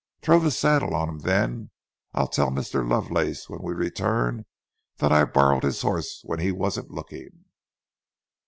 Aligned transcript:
"Throw 0.23 0.39
the 0.39 0.49
saddle 0.49 0.95
on 0.95 1.09
him 1.09 1.19
then—I'll 1.19 2.27
tell 2.27 2.49
Mr. 2.49 2.83
Lovelace 2.89 3.47
when 3.47 3.61
we 3.61 3.71
return 3.73 4.47
that 4.97 5.11
I 5.11 5.25
borrowed 5.25 5.61
his 5.61 5.83
horse 5.83 6.21
when 6.23 6.39
he 6.39 6.51
wasn't 6.51 6.89
looking." 6.89 7.45